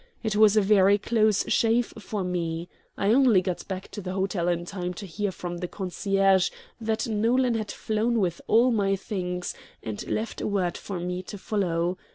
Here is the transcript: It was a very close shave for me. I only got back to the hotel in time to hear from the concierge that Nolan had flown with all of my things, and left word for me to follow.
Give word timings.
It 0.23 0.35
was 0.35 0.57
a 0.57 0.63
very 0.63 0.97
close 0.97 1.47
shave 1.47 1.93
for 1.99 2.23
me. 2.23 2.69
I 2.97 3.13
only 3.13 3.39
got 3.39 3.67
back 3.67 3.87
to 3.91 4.01
the 4.01 4.13
hotel 4.13 4.47
in 4.47 4.65
time 4.65 4.95
to 4.95 5.05
hear 5.05 5.31
from 5.31 5.59
the 5.59 5.67
concierge 5.67 6.49
that 6.79 7.05
Nolan 7.05 7.53
had 7.53 7.71
flown 7.71 8.19
with 8.19 8.41
all 8.47 8.69
of 8.69 8.73
my 8.73 8.95
things, 8.95 9.53
and 9.83 10.03
left 10.09 10.41
word 10.41 10.75
for 10.75 10.99
me 10.99 11.21
to 11.21 11.37
follow. 11.37 11.99